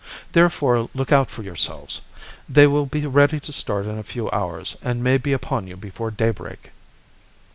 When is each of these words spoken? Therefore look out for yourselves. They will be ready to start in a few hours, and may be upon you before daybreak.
Therefore 0.31 0.89
look 0.95 1.11
out 1.11 1.29
for 1.29 1.43
yourselves. 1.43 2.01
They 2.49 2.65
will 2.65 2.87
be 2.87 3.05
ready 3.05 3.39
to 3.39 3.53
start 3.53 3.85
in 3.85 3.99
a 3.99 4.03
few 4.03 4.31
hours, 4.31 4.75
and 4.81 5.03
may 5.03 5.19
be 5.19 5.31
upon 5.31 5.67
you 5.67 5.77
before 5.77 6.09
daybreak. 6.09 6.71